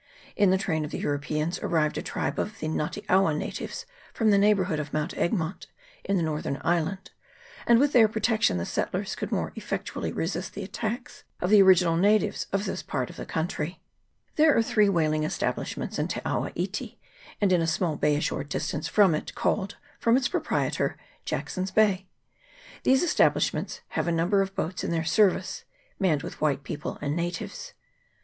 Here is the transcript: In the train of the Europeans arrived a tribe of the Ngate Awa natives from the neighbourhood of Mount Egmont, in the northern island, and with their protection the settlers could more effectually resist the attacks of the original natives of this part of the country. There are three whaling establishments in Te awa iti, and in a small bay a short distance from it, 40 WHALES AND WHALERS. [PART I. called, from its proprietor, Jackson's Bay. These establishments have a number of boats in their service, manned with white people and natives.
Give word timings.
In 0.35 0.49
the 0.49 0.57
train 0.57 0.83
of 0.83 0.89
the 0.89 0.97
Europeans 0.97 1.59
arrived 1.59 1.95
a 1.95 2.01
tribe 2.01 2.39
of 2.39 2.57
the 2.57 2.67
Ngate 2.67 3.05
Awa 3.07 3.35
natives 3.35 3.85
from 4.15 4.31
the 4.31 4.39
neighbourhood 4.39 4.79
of 4.79 4.91
Mount 4.91 5.15
Egmont, 5.15 5.67
in 6.03 6.17
the 6.17 6.23
northern 6.23 6.59
island, 6.63 7.11
and 7.67 7.79
with 7.79 7.93
their 7.93 8.07
protection 8.07 8.57
the 8.57 8.65
settlers 8.65 9.13
could 9.13 9.31
more 9.31 9.51
effectually 9.55 10.11
resist 10.11 10.55
the 10.55 10.63
attacks 10.63 11.23
of 11.39 11.51
the 11.51 11.61
original 11.61 11.95
natives 11.97 12.47
of 12.51 12.65
this 12.65 12.81
part 12.81 13.11
of 13.11 13.15
the 13.15 13.27
country. 13.27 13.79
There 14.37 14.57
are 14.57 14.63
three 14.63 14.89
whaling 14.89 15.23
establishments 15.23 15.99
in 15.99 16.07
Te 16.07 16.19
awa 16.25 16.51
iti, 16.55 16.99
and 17.39 17.53
in 17.53 17.61
a 17.61 17.67
small 17.67 17.95
bay 17.95 18.15
a 18.15 18.21
short 18.21 18.49
distance 18.49 18.87
from 18.87 19.13
it, 19.13 19.29
40 19.29 19.29
WHALES 19.29 19.29
AND 19.29 19.33
WHALERS. 19.35 19.57
[PART 19.57 19.75
I. 19.75 19.77
called, 19.77 19.99
from 20.01 20.17
its 20.17 20.27
proprietor, 20.27 20.97
Jackson's 21.25 21.69
Bay. 21.69 22.07
These 22.81 23.03
establishments 23.03 23.81
have 23.89 24.07
a 24.07 24.11
number 24.11 24.41
of 24.41 24.55
boats 24.55 24.83
in 24.83 24.89
their 24.89 25.05
service, 25.05 25.63
manned 25.99 26.23
with 26.23 26.41
white 26.41 26.63
people 26.63 26.97
and 27.03 27.15
natives. 27.15 27.75